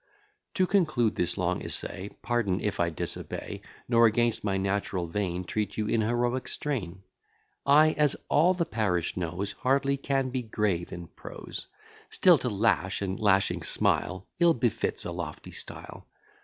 [0.55, 5.77] To conclude this long essay; Pardon if I disobey, Nor against my natural vein, Treat
[5.77, 7.03] you in heroic strain.
[7.67, 11.67] I, as all the parish knows, Hardly can be grave in prose:
[12.09, 16.07] Still to lash, and lashing smile, Ill befits a lofty style.